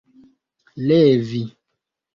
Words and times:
levi 0.87 1.43